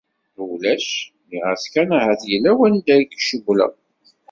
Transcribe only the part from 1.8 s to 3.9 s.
ahat yella wanda i kcewwleɣ.»